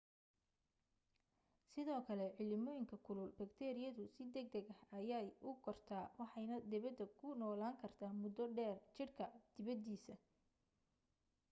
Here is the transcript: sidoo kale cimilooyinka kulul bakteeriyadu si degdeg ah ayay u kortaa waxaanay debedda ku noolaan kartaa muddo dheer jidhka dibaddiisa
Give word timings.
sidoo 1.71 2.01
kale 2.07 2.25
cimilooyinka 2.35 2.95
kulul 3.05 3.29
bakteeriyadu 3.39 4.03
si 4.15 4.21
degdeg 4.33 4.65
ah 4.75 4.81
ayay 4.99 5.27
u 5.49 5.51
kortaa 5.65 6.05
waxaanay 6.19 6.61
debedda 6.71 7.05
ku 7.17 7.27
noolaan 7.39 7.79
kartaa 7.81 8.11
muddo 8.21 8.43
dheer 8.55 8.75
jidhka 8.95 9.25
dibaddiisa 9.55 10.13